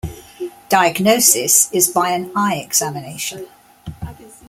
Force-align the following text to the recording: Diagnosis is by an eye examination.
Diagnosis 0.67 1.71
is 1.71 1.87
by 1.87 2.09
an 2.09 2.31
eye 2.35 2.55
examination. 2.55 3.45